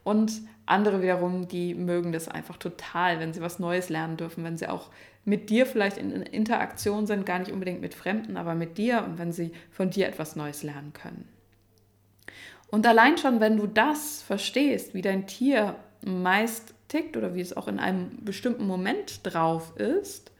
Und 0.04 0.32
andere 0.66 1.02
wiederum, 1.02 1.48
die 1.48 1.74
mögen 1.74 2.12
das 2.12 2.28
einfach 2.28 2.56
total, 2.56 3.18
wenn 3.18 3.34
sie 3.34 3.40
was 3.40 3.58
Neues 3.58 3.88
lernen 3.88 4.16
dürfen, 4.16 4.44
wenn 4.44 4.56
sie 4.56 4.68
auch 4.68 4.90
mit 5.24 5.50
dir 5.50 5.66
vielleicht 5.66 5.98
in 5.98 6.10
Interaktion 6.10 7.06
sind, 7.06 7.26
gar 7.26 7.38
nicht 7.38 7.52
unbedingt 7.52 7.80
mit 7.80 7.94
Fremden, 7.94 8.36
aber 8.36 8.54
mit 8.54 8.78
dir 8.78 9.04
und 9.04 9.18
wenn 9.18 9.32
sie 9.32 9.52
von 9.70 9.90
dir 9.90 10.06
etwas 10.08 10.36
Neues 10.36 10.62
lernen 10.62 10.92
können. 10.94 11.28
Und 12.70 12.86
allein 12.86 13.18
schon, 13.18 13.40
wenn 13.40 13.56
du 13.56 13.66
das 13.66 14.22
verstehst, 14.22 14.94
wie 14.94 15.02
dein 15.02 15.26
Tier 15.26 15.76
meist 16.04 16.74
tickt 16.88 17.16
oder 17.16 17.34
wie 17.34 17.40
es 17.40 17.56
auch 17.56 17.68
in 17.68 17.78
einem 17.78 18.24
bestimmten 18.24 18.66
Moment 18.66 19.20
drauf 19.22 19.76
ist, 19.76 20.30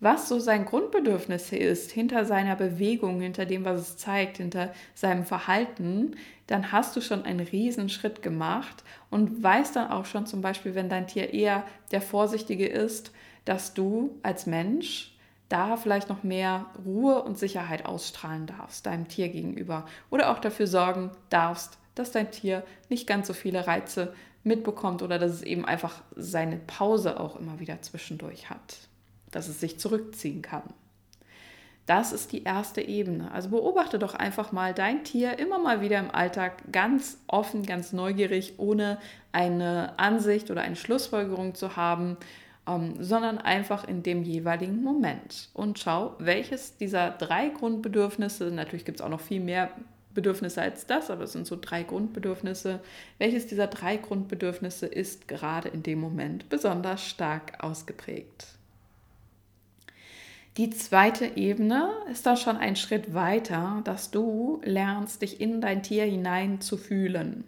was 0.00 0.28
so 0.28 0.38
sein 0.38 0.64
Grundbedürfnis 0.64 1.50
ist, 1.52 1.90
hinter 1.90 2.24
seiner 2.24 2.54
Bewegung, 2.54 3.20
hinter 3.20 3.46
dem, 3.46 3.64
was 3.64 3.80
es 3.80 3.96
zeigt, 3.96 4.36
hinter 4.36 4.72
seinem 4.94 5.24
Verhalten, 5.24 6.12
dann 6.46 6.70
hast 6.70 6.94
du 6.94 7.00
schon 7.00 7.24
einen 7.24 7.40
Riesenschritt 7.40 8.22
gemacht 8.22 8.84
und 9.10 9.42
weißt 9.42 9.74
dann 9.74 9.90
auch 9.90 10.04
schon 10.04 10.26
zum 10.26 10.40
Beispiel, 10.40 10.76
wenn 10.76 10.88
dein 10.88 11.08
Tier 11.08 11.34
eher 11.34 11.64
der 11.90 12.00
Vorsichtige 12.00 12.66
ist, 12.66 13.12
dass 13.44 13.74
du 13.74 14.16
als 14.22 14.46
Mensch 14.46 15.17
da 15.48 15.76
vielleicht 15.76 16.08
noch 16.08 16.22
mehr 16.22 16.66
Ruhe 16.84 17.22
und 17.22 17.38
Sicherheit 17.38 17.86
ausstrahlen 17.86 18.46
darfst 18.46 18.86
deinem 18.86 19.08
Tier 19.08 19.28
gegenüber 19.28 19.86
oder 20.10 20.30
auch 20.30 20.38
dafür 20.38 20.66
sorgen 20.66 21.10
darfst, 21.30 21.78
dass 21.94 22.12
dein 22.12 22.30
Tier 22.30 22.62
nicht 22.88 23.06
ganz 23.06 23.26
so 23.26 23.34
viele 23.34 23.66
Reize 23.66 24.14
mitbekommt 24.44 25.02
oder 25.02 25.18
dass 25.18 25.32
es 25.32 25.42
eben 25.42 25.64
einfach 25.64 26.02
seine 26.14 26.56
Pause 26.56 27.18
auch 27.18 27.36
immer 27.36 27.60
wieder 27.60 27.82
zwischendurch 27.82 28.50
hat. 28.50 28.78
dass 29.30 29.48
es 29.48 29.60
sich 29.60 29.78
zurückziehen 29.78 30.40
kann. 30.40 30.62
Das 31.88 32.12
ist 32.12 32.32
die 32.32 32.44
erste 32.44 32.82
Ebene. 32.82 33.30
Also 33.32 33.48
beobachte 33.48 33.98
doch 33.98 34.14
einfach 34.14 34.52
mal 34.52 34.74
dein 34.74 35.04
Tier 35.04 35.38
immer 35.38 35.58
mal 35.58 35.80
wieder 35.80 35.98
im 35.98 36.10
Alltag 36.10 36.70
ganz 36.70 37.18
offen, 37.26 37.62
ganz 37.62 37.94
neugierig, 37.94 38.54
ohne 38.58 38.98
eine 39.32 39.98
Ansicht 39.98 40.50
oder 40.50 40.60
eine 40.60 40.76
Schlussfolgerung 40.76 41.54
zu 41.54 41.76
haben, 41.76 42.18
ähm, 42.68 42.94
sondern 43.02 43.38
einfach 43.38 43.86
in 43.88 44.02
dem 44.02 44.22
jeweiligen 44.22 44.82
Moment. 44.82 45.48
Und 45.54 45.78
schau, 45.78 46.14
welches 46.18 46.76
dieser 46.76 47.10
drei 47.10 47.48
Grundbedürfnisse, 47.48 48.50
natürlich 48.50 48.84
gibt 48.84 49.00
es 49.00 49.04
auch 49.04 49.08
noch 49.08 49.20
viel 49.20 49.40
mehr 49.40 49.70
Bedürfnisse 50.14 50.62
als 50.62 50.86
das, 50.86 51.10
aber 51.10 51.24
es 51.24 51.32
sind 51.32 51.46
so 51.46 51.56
drei 51.60 51.84
Grundbedürfnisse. 51.84 52.80
Welches 53.18 53.46
dieser 53.46 53.68
drei 53.68 53.96
Grundbedürfnisse 53.96 54.86
ist 54.86 55.28
gerade 55.28 55.68
in 55.68 55.82
dem 55.82 56.00
Moment 56.00 56.48
besonders 56.48 57.04
stark 57.04 57.62
ausgeprägt? 57.62 58.48
Die 60.56 60.70
zweite 60.70 61.36
Ebene 61.36 61.92
ist 62.10 62.26
dann 62.26 62.36
schon 62.36 62.56
ein 62.56 62.74
Schritt 62.74 63.14
weiter, 63.14 63.80
dass 63.84 64.10
du 64.10 64.60
lernst, 64.64 65.22
dich 65.22 65.40
in 65.40 65.60
dein 65.60 65.84
Tier 65.84 66.04
hinein 66.04 66.60
zu 66.60 66.76
fühlen. 66.76 67.44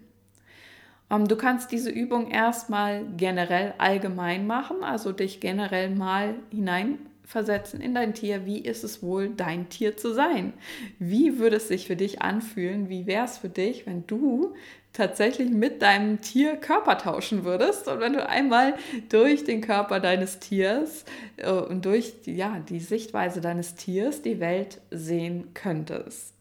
Ähm, 1.10 1.28
du 1.28 1.36
kannst 1.36 1.72
diese 1.72 1.90
Übung 1.90 2.30
erstmal 2.30 3.04
generell 3.16 3.74
allgemein 3.78 4.46
machen, 4.46 4.82
also 4.82 5.12
dich 5.12 5.40
generell 5.40 5.90
mal 5.90 6.36
hineinversetzen 6.50 7.80
in 7.80 7.94
dein 7.94 8.14
Tier. 8.14 8.46
Wie 8.46 8.58
ist 8.58 8.84
es 8.84 9.02
wohl, 9.02 9.30
dein 9.30 9.68
Tier 9.68 9.96
zu 9.96 10.14
sein? 10.14 10.52
Wie 10.98 11.38
würde 11.38 11.56
es 11.56 11.68
sich 11.68 11.86
für 11.86 11.96
dich 11.96 12.22
anfühlen? 12.22 12.88
Wie 12.88 13.06
wäre 13.06 13.24
es 13.24 13.38
für 13.38 13.48
dich, 13.48 13.86
wenn 13.86 14.06
du 14.06 14.54
tatsächlich 14.92 15.50
mit 15.50 15.82
deinem 15.82 16.20
Tier 16.20 16.56
Körper 16.56 16.98
tauschen 16.98 17.44
würdest 17.44 17.86
und 17.86 18.00
wenn 18.00 18.12
du 18.12 18.28
einmal 18.28 18.74
durch 19.08 19.44
den 19.44 19.60
Körper 19.60 20.00
deines 20.00 20.40
Tiers 20.40 21.04
äh, 21.36 21.50
und 21.50 21.84
durch 21.84 22.14
ja, 22.24 22.58
die 22.68 22.80
Sichtweise 22.80 23.40
deines 23.40 23.76
Tiers 23.76 24.22
die 24.22 24.40
Welt 24.40 24.80
sehen 24.90 25.54
könntest. 25.54 26.34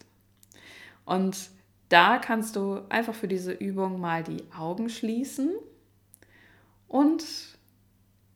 Und 1.06 1.38
da 1.90 2.20
kannst 2.20 2.56
du 2.56 2.82
einfach 2.90 3.16
für 3.16 3.28
diese 3.28 3.52
Übung 3.52 4.00
mal 4.00 4.24
die 4.24 4.44
Augen 4.56 4.90
schließen 4.90 5.52
und 6.88 7.26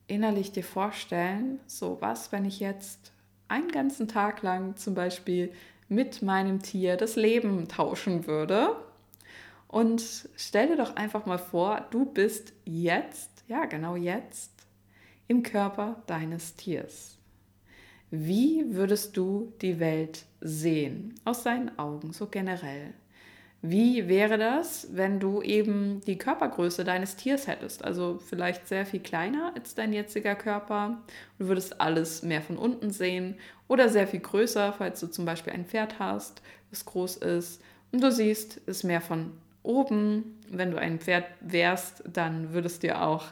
innerlich 0.07 0.51
dir 0.51 0.63
vorstellen, 0.63 1.59
so 1.65 1.97
was, 2.01 2.31
wenn 2.31 2.45
ich 2.45 2.59
jetzt 2.59 3.11
einen 3.47 3.69
ganzen 3.69 4.07
Tag 4.07 4.41
lang 4.41 4.75
zum 4.75 4.95
Beispiel 4.95 5.53
mit 5.87 6.21
meinem 6.21 6.61
Tier 6.61 6.97
das 6.97 7.15
Leben 7.15 7.67
tauschen 7.67 8.25
würde 8.25 8.75
und 9.67 10.29
stell 10.35 10.67
dir 10.67 10.77
doch 10.77 10.95
einfach 10.95 11.25
mal 11.25 11.37
vor, 11.37 11.85
du 11.91 12.05
bist 12.05 12.53
jetzt, 12.65 13.43
ja 13.47 13.65
genau 13.65 13.95
jetzt, 13.95 14.51
im 15.27 15.43
Körper 15.43 16.01
deines 16.07 16.55
Tiers. 16.55 17.17
Wie 18.09 18.75
würdest 18.75 19.17
du 19.17 19.53
die 19.61 19.79
Welt 19.79 20.25
sehen 20.41 21.15
aus 21.25 21.43
seinen 21.43 21.77
Augen, 21.79 22.13
so 22.13 22.27
generell? 22.27 22.93
Wie 23.65 24.09
wäre 24.09 24.37
das, 24.37 24.89
wenn 24.91 25.21
du 25.21 25.41
eben 25.41 26.01
die 26.01 26.17
Körpergröße 26.17 26.83
deines 26.83 27.15
Tiers 27.15 27.47
hättest? 27.47 27.85
Also 27.85 28.19
vielleicht 28.19 28.67
sehr 28.67 28.85
viel 28.85 28.99
kleiner 28.99 29.53
als 29.55 29.73
dein 29.73 29.93
jetziger 29.93 30.35
Körper. 30.35 31.01
Du 31.39 31.47
würdest 31.47 31.79
alles 31.79 32.23
mehr 32.23 32.41
von 32.41 32.57
unten 32.57 32.91
sehen 32.91 33.35
oder 33.69 33.87
sehr 33.87 34.05
viel 34.05 34.19
größer, 34.19 34.73
falls 34.73 34.99
du 34.99 35.07
zum 35.07 35.23
Beispiel 35.23 35.53
ein 35.53 35.63
Pferd 35.63 35.97
hast, 35.97 36.41
das 36.71 36.83
groß 36.83 37.15
ist. 37.15 37.61
Und 37.93 38.03
du 38.03 38.11
siehst 38.11 38.59
es 38.65 38.83
mehr 38.83 38.99
von 38.99 39.31
oben, 39.63 40.41
wenn 40.49 40.71
du 40.71 40.77
ein 40.77 40.99
Pferd 40.99 41.23
wärst, 41.39 42.03
dann 42.11 42.51
würdest 42.51 42.83
du 42.83 42.99
auch 42.99 43.27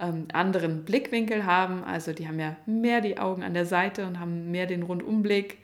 ähm, 0.00 0.26
anderen 0.32 0.84
Blickwinkel 0.84 1.46
haben. 1.46 1.84
Also 1.84 2.12
die 2.12 2.26
haben 2.26 2.40
ja 2.40 2.56
mehr 2.66 3.00
die 3.00 3.18
Augen 3.18 3.44
an 3.44 3.54
der 3.54 3.66
Seite 3.66 4.08
und 4.08 4.18
haben 4.18 4.50
mehr 4.50 4.66
den 4.66 4.82
Rundumblick. 4.82 5.58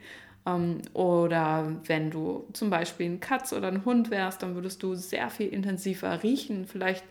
Ähm, 0.45 0.81
oder 0.93 1.75
wenn 1.85 2.11
du 2.11 2.47
zum 2.53 2.69
Beispiel 2.69 3.07
ein 3.07 3.19
Katz 3.19 3.53
oder 3.53 3.67
ein 3.67 3.85
Hund 3.85 4.11
wärst, 4.11 4.43
dann 4.43 4.55
würdest 4.55 4.83
du 4.83 4.95
sehr 4.95 5.29
viel 5.29 5.47
intensiver 5.47 6.23
riechen, 6.23 6.65
vielleicht 6.65 7.03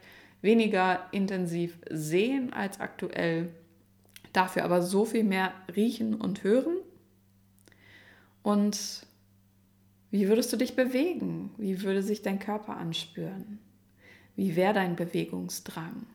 weniger 0.43 1.07
intensiv 1.11 1.79
sehen 1.91 2.53
als 2.53 2.81
aktuell. 2.81 3.49
Dafür 4.33 4.65
aber 4.65 4.83
so 4.83 5.05
viel 5.05 5.25
mehr 5.25 5.53
riechen 5.75 6.15
und 6.15 6.45
hören. 6.45 6.77
Und 8.43 9.07
wie 10.11 10.29
würdest 10.29 10.53
du 10.53 10.57
dich 10.57 10.77
bewegen? 10.77 11.51
Wie 11.57 11.83
würde 11.83 12.03
sich 12.03 12.23
dein 12.23 12.39
Körper 12.39 12.77
anspüren? 12.77 13.59
Wie 14.37 14.55
wäre 14.55 14.75
dein 14.75 14.97
Bewegungsdrang? 14.97 16.07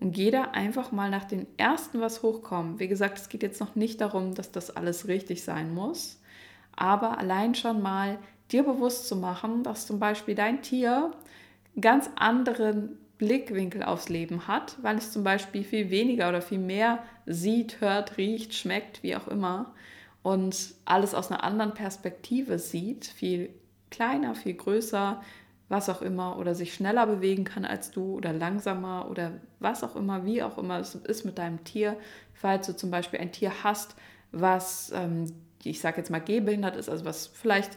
Und 0.00 0.12
geh 0.12 0.30
da 0.30 0.44
einfach 0.52 0.92
mal 0.92 1.10
nach 1.10 1.24
den 1.24 1.46
ersten, 1.56 2.00
was 2.00 2.22
hochkommt. 2.22 2.78
Wie 2.78 2.88
gesagt, 2.88 3.18
es 3.18 3.28
geht 3.28 3.42
jetzt 3.42 3.60
noch 3.60 3.74
nicht 3.74 4.00
darum, 4.00 4.34
dass 4.34 4.52
das 4.52 4.70
alles 4.70 5.08
richtig 5.08 5.42
sein 5.42 5.74
muss, 5.74 6.17
aber 6.78 7.18
allein 7.18 7.54
schon 7.54 7.82
mal 7.82 8.18
dir 8.50 8.62
bewusst 8.62 9.08
zu 9.08 9.16
machen, 9.16 9.62
dass 9.62 9.86
zum 9.86 9.98
Beispiel 9.98 10.34
dein 10.34 10.62
Tier 10.62 11.12
einen 11.74 11.82
ganz 11.82 12.10
anderen 12.16 12.98
Blickwinkel 13.18 13.82
aufs 13.82 14.08
Leben 14.08 14.46
hat, 14.46 14.76
weil 14.82 14.96
es 14.96 15.12
zum 15.12 15.24
Beispiel 15.24 15.64
viel 15.64 15.90
weniger 15.90 16.28
oder 16.28 16.40
viel 16.40 16.58
mehr 16.58 17.00
sieht, 17.26 17.80
hört, 17.80 18.16
riecht, 18.16 18.54
schmeckt, 18.54 19.02
wie 19.02 19.16
auch 19.16 19.28
immer 19.28 19.74
und 20.22 20.74
alles 20.84 21.14
aus 21.14 21.30
einer 21.30 21.42
anderen 21.42 21.74
Perspektive 21.74 22.58
sieht, 22.58 23.06
viel 23.06 23.50
kleiner, 23.90 24.34
viel 24.34 24.54
größer, 24.54 25.22
was 25.68 25.88
auch 25.88 26.02
immer, 26.02 26.38
oder 26.38 26.54
sich 26.54 26.74
schneller 26.74 27.06
bewegen 27.06 27.44
kann 27.44 27.64
als 27.64 27.90
du 27.90 28.14
oder 28.14 28.32
langsamer 28.32 29.08
oder 29.10 29.32
was 29.58 29.84
auch 29.84 29.96
immer, 29.96 30.24
wie 30.24 30.42
auch 30.42 30.58
immer 30.58 30.78
es 30.78 30.94
ist 30.94 31.24
mit 31.24 31.38
deinem 31.38 31.64
Tier. 31.64 31.96
Falls 32.34 32.66
du 32.66 32.76
zum 32.76 32.90
Beispiel 32.90 33.20
ein 33.20 33.32
Tier 33.32 33.52
hast, 33.62 33.96
was, 34.32 34.92
ähm, 34.94 35.26
ich 35.68 35.80
sage 35.80 35.98
jetzt 35.98 36.10
mal, 36.10 36.20
gehbehindert 36.20 36.76
ist, 36.76 36.88
also 36.88 37.04
was 37.04 37.26
vielleicht 37.26 37.76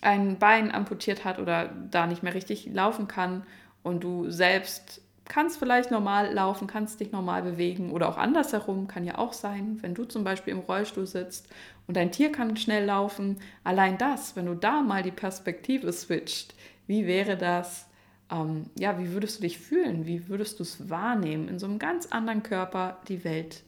ein 0.00 0.38
Bein 0.38 0.72
amputiert 0.72 1.24
hat 1.24 1.38
oder 1.38 1.70
da 1.90 2.06
nicht 2.06 2.22
mehr 2.22 2.34
richtig 2.34 2.66
laufen 2.72 3.08
kann 3.08 3.44
und 3.82 4.04
du 4.04 4.30
selbst 4.30 5.02
kannst 5.28 5.58
vielleicht 5.58 5.90
normal 5.90 6.32
laufen, 6.32 6.66
kannst 6.66 7.00
dich 7.00 7.12
normal 7.12 7.42
bewegen 7.42 7.92
oder 7.92 8.08
auch 8.08 8.16
andersherum, 8.16 8.88
kann 8.88 9.04
ja 9.04 9.18
auch 9.18 9.32
sein, 9.32 9.78
wenn 9.82 9.94
du 9.94 10.04
zum 10.04 10.24
Beispiel 10.24 10.52
im 10.52 10.60
Rollstuhl 10.60 11.06
sitzt 11.06 11.48
und 11.86 11.96
dein 11.96 12.12
Tier 12.12 12.32
kann 12.32 12.56
schnell 12.56 12.84
laufen. 12.84 13.38
Allein 13.62 13.98
das, 13.98 14.36
wenn 14.36 14.46
du 14.46 14.54
da 14.54 14.80
mal 14.80 15.02
die 15.02 15.10
Perspektive 15.10 15.92
switcht, 15.92 16.54
wie 16.86 17.06
wäre 17.06 17.36
das? 17.36 17.88
Ähm, 18.30 18.70
ja, 18.78 18.98
wie 18.98 19.12
würdest 19.12 19.38
du 19.38 19.42
dich 19.42 19.58
fühlen? 19.58 20.06
Wie 20.06 20.28
würdest 20.28 20.58
du 20.58 20.62
es 20.62 20.88
wahrnehmen, 20.88 21.48
in 21.48 21.58
so 21.58 21.66
einem 21.66 21.78
ganz 21.78 22.06
anderen 22.06 22.42
Körper 22.42 22.98
die 23.08 23.24
Welt 23.24 23.62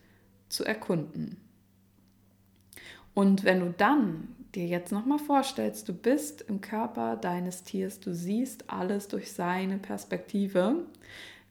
zu 0.48 0.64
erkunden? 0.64 1.36
Und 3.14 3.44
wenn 3.44 3.60
du 3.60 3.74
dann 3.76 4.28
dir 4.54 4.66
jetzt 4.66 4.92
nochmal 4.92 5.18
vorstellst, 5.18 5.88
du 5.88 5.92
bist 5.92 6.42
im 6.42 6.60
Körper 6.60 7.16
deines 7.16 7.62
Tiers, 7.62 8.00
du 8.00 8.14
siehst 8.14 8.70
alles 8.70 9.08
durch 9.08 9.32
seine 9.32 9.78
Perspektive, 9.78 10.84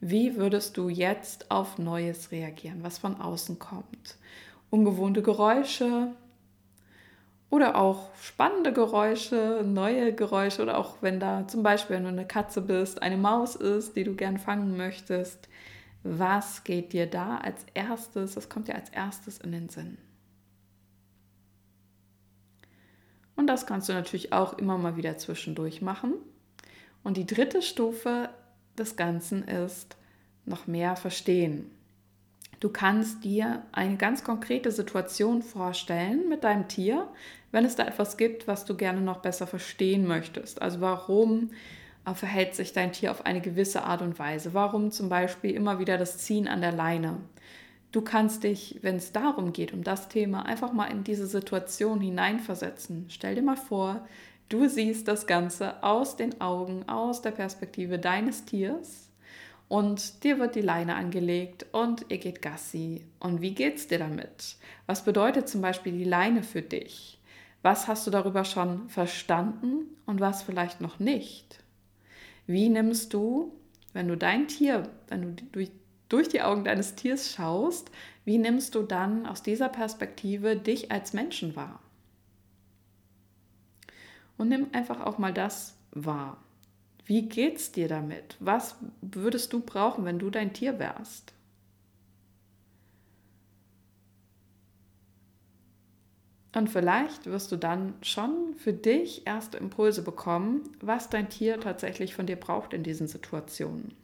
wie 0.00 0.36
würdest 0.36 0.76
du 0.76 0.88
jetzt 0.88 1.50
auf 1.50 1.78
Neues 1.78 2.32
reagieren, 2.32 2.82
was 2.82 2.98
von 2.98 3.20
außen 3.20 3.58
kommt? 3.58 4.16
Ungewohnte 4.70 5.22
Geräusche 5.22 6.12
oder 7.50 7.76
auch 7.76 8.14
spannende 8.16 8.72
Geräusche, 8.72 9.62
neue 9.66 10.14
Geräusche 10.14 10.62
oder 10.62 10.78
auch 10.78 10.96
wenn 11.00 11.20
da 11.20 11.46
zum 11.48 11.62
Beispiel, 11.62 11.96
wenn 11.96 12.04
du 12.04 12.08
eine 12.08 12.26
Katze 12.26 12.62
bist, 12.62 13.02
eine 13.02 13.16
Maus 13.16 13.56
ist, 13.56 13.96
die 13.96 14.04
du 14.04 14.14
gern 14.14 14.38
fangen 14.38 14.76
möchtest. 14.76 15.48
Was 16.02 16.64
geht 16.64 16.94
dir 16.94 17.06
da 17.06 17.38
als 17.38 17.66
erstes, 17.74 18.36
was 18.36 18.48
kommt 18.48 18.68
dir 18.68 18.76
als 18.76 18.88
erstes 18.90 19.38
in 19.38 19.52
den 19.52 19.68
Sinn? 19.68 19.98
Und 23.40 23.46
das 23.46 23.64
kannst 23.64 23.88
du 23.88 23.94
natürlich 23.94 24.34
auch 24.34 24.58
immer 24.58 24.76
mal 24.76 24.98
wieder 24.98 25.16
zwischendurch 25.16 25.80
machen. 25.80 26.12
Und 27.02 27.16
die 27.16 27.24
dritte 27.24 27.62
Stufe 27.62 28.28
des 28.76 28.96
Ganzen 28.96 29.48
ist 29.48 29.96
noch 30.44 30.66
mehr 30.66 30.94
verstehen. 30.94 31.70
Du 32.60 32.68
kannst 32.68 33.24
dir 33.24 33.62
eine 33.72 33.96
ganz 33.96 34.24
konkrete 34.24 34.70
Situation 34.70 35.40
vorstellen 35.40 36.28
mit 36.28 36.44
deinem 36.44 36.68
Tier, 36.68 37.08
wenn 37.50 37.64
es 37.64 37.76
da 37.76 37.86
etwas 37.86 38.18
gibt, 38.18 38.46
was 38.46 38.66
du 38.66 38.76
gerne 38.76 39.00
noch 39.00 39.22
besser 39.22 39.46
verstehen 39.46 40.06
möchtest. 40.06 40.60
Also 40.60 40.82
warum 40.82 41.48
äh, 42.04 42.12
verhält 42.12 42.54
sich 42.54 42.74
dein 42.74 42.92
Tier 42.92 43.10
auf 43.10 43.24
eine 43.24 43.40
gewisse 43.40 43.84
Art 43.84 44.02
und 44.02 44.18
Weise? 44.18 44.52
Warum 44.52 44.90
zum 44.90 45.08
Beispiel 45.08 45.52
immer 45.52 45.78
wieder 45.78 45.96
das 45.96 46.18
Ziehen 46.18 46.46
an 46.46 46.60
der 46.60 46.72
Leine? 46.72 47.16
Du 47.92 48.02
kannst 48.02 48.44
dich, 48.44 48.78
wenn 48.82 48.96
es 48.96 49.12
darum 49.12 49.52
geht, 49.52 49.72
um 49.72 49.82
das 49.82 50.08
Thema, 50.08 50.46
einfach 50.46 50.72
mal 50.72 50.86
in 50.86 51.02
diese 51.02 51.26
Situation 51.26 52.00
hineinversetzen. 52.00 53.06
Stell 53.08 53.34
dir 53.34 53.42
mal 53.42 53.56
vor, 53.56 54.06
Du 54.50 54.68
siehst 54.68 55.06
das 55.06 55.28
Ganze 55.28 55.80
aus 55.84 56.16
den 56.16 56.40
Augen, 56.40 56.88
aus 56.88 57.22
der 57.22 57.30
Perspektive 57.30 58.00
deines 58.00 58.46
Tiers 58.46 59.08
und 59.68 60.24
dir 60.24 60.40
wird 60.40 60.56
die 60.56 60.60
Leine 60.60 60.96
angelegt 60.96 61.66
und 61.70 62.06
ihr 62.08 62.18
geht 62.18 62.42
Gassi. 62.42 63.06
Und 63.20 63.42
wie 63.42 63.54
geht's 63.54 63.86
dir 63.86 64.00
damit? 64.00 64.56
Was 64.86 65.04
bedeutet 65.04 65.48
zum 65.48 65.60
Beispiel 65.60 65.92
die 65.92 66.02
Leine 66.02 66.42
für 66.42 66.62
dich? 66.62 67.20
Was 67.62 67.86
hast 67.86 68.08
du 68.08 68.10
darüber 68.10 68.44
schon 68.44 68.88
verstanden 68.88 69.96
und 70.04 70.18
was 70.18 70.42
vielleicht 70.42 70.80
noch 70.80 70.98
nicht? 70.98 71.62
Wie 72.48 72.68
nimmst 72.68 73.14
du, 73.14 73.52
wenn 73.92 74.08
du 74.08 74.16
dein 74.16 74.48
Tier, 74.48 74.82
wenn 75.06 75.36
du 75.36 75.60
durch 76.10 76.28
die 76.28 76.42
Augen 76.42 76.64
deines 76.64 76.96
Tiers 76.96 77.32
schaust, 77.32 77.90
wie 78.26 78.36
nimmst 78.36 78.74
du 78.74 78.82
dann 78.82 79.26
aus 79.26 79.42
dieser 79.42 79.70
Perspektive 79.70 80.56
dich 80.56 80.92
als 80.92 81.14
Menschen 81.14 81.56
wahr? 81.56 81.80
Und 84.36 84.48
nimm 84.48 84.68
einfach 84.72 85.00
auch 85.00 85.18
mal 85.18 85.32
das 85.32 85.76
wahr. 85.92 86.36
Wie 87.06 87.28
geht's 87.28 87.72
dir 87.72 87.88
damit? 87.88 88.36
Was 88.40 88.76
würdest 89.00 89.52
du 89.52 89.60
brauchen, 89.60 90.04
wenn 90.04 90.18
du 90.18 90.30
dein 90.30 90.52
Tier 90.52 90.78
wärst? 90.78 91.32
Und 96.54 96.68
vielleicht 96.68 97.26
wirst 97.26 97.52
du 97.52 97.56
dann 97.56 97.94
schon 98.02 98.54
für 98.56 98.72
dich 98.72 99.26
erste 99.26 99.56
Impulse 99.56 100.02
bekommen, 100.02 100.62
was 100.80 101.08
dein 101.08 101.28
Tier 101.28 101.60
tatsächlich 101.60 102.14
von 102.14 102.26
dir 102.26 102.36
braucht 102.36 102.72
in 102.72 102.82
diesen 102.82 103.06
Situationen. 103.06 103.94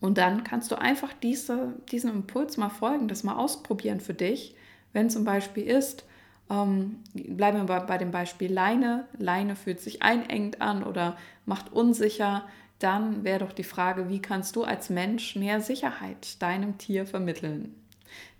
Und 0.00 0.16
dann 0.18 0.44
kannst 0.44 0.70
du 0.70 0.78
einfach 0.78 1.12
diese, 1.22 1.74
diesem 1.90 2.10
Impuls 2.10 2.56
mal 2.56 2.70
folgen, 2.70 3.08
das 3.08 3.22
mal 3.22 3.36
ausprobieren 3.36 4.00
für 4.00 4.14
dich. 4.14 4.54
Wenn 4.92 5.10
zum 5.10 5.24
Beispiel 5.24 5.66
ist, 5.66 6.04
ähm, 6.50 6.96
bleiben 7.14 7.58
wir 7.58 7.64
bei, 7.64 7.80
bei 7.80 7.98
dem 7.98 8.10
Beispiel 8.10 8.52
Leine, 8.52 9.06
Leine 9.18 9.56
fühlt 9.56 9.80
sich 9.80 10.02
einengend 10.02 10.60
an 10.60 10.82
oder 10.82 11.16
macht 11.44 11.72
unsicher, 11.72 12.44
dann 12.78 13.24
wäre 13.24 13.40
doch 13.40 13.52
die 13.52 13.62
Frage, 13.62 14.08
wie 14.08 14.22
kannst 14.22 14.56
du 14.56 14.64
als 14.64 14.88
Mensch 14.88 15.36
mehr 15.36 15.60
Sicherheit 15.60 16.40
deinem 16.42 16.78
Tier 16.78 17.06
vermitteln? 17.06 17.74